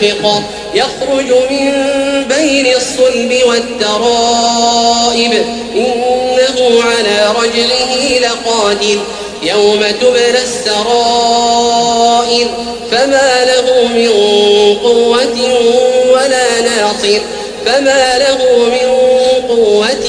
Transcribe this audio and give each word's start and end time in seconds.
دافق 0.00 0.42
يخرج 0.74 1.30
من 1.50 1.72
بين 2.28 2.66
الصلب 2.76 3.34
والترائب 3.46 5.32
إنه 5.74 6.82
على 6.82 7.34
رجله 7.40 8.18
لقادر 8.18 8.98
يوم 9.42 9.84
تبلى 10.00 10.42
السرائر 10.42 11.78
فما 12.90 13.44
له 13.44 13.88
من 13.88 14.10
قوة 14.82 15.38
ولا 16.12 16.60
ناصر 16.60 17.20
فما 17.66 18.18
له 18.18 18.38
من 18.68 18.88
قوة 19.48 20.06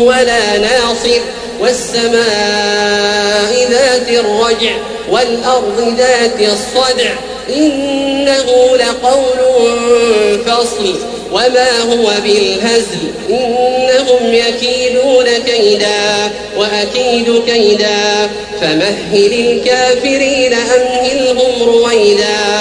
ولا 0.00 0.58
ناصر 0.58 1.20
والسماء 1.60 3.52
ذات 3.70 4.08
الرجع 4.08 4.76
والأرض 5.10 5.94
ذات 5.98 6.40
الصدع 6.40 7.10
إنه 7.48 8.76
لقول 8.76 9.38
فصل 10.46 10.94
وما 11.32 11.78
هو 11.80 12.10
بالهزل 12.24 12.98
إنهم 13.30 14.34
يكيدون 14.34 15.24
كيدا 15.46 16.30
وأكيد 16.56 17.42
كيدا 17.46 18.30
فمهل 18.60 19.32
الكافرين 19.32 20.54
أمهلهم 20.54 21.62
رويدا 21.62 22.55